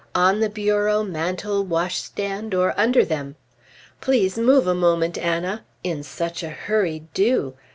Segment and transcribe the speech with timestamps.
[0.15, 3.35] On the bureau, mantel, washstand, or under them?
[4.01, 7.53] "Please move a moment, Anna!" In such a hurry, do!